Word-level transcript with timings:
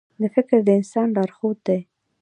•فکر 0.35 0.57
د 0.65 0.69
انسان 0.79 1.07
لارښود 1.15 1.57
دی. 1.67 1.79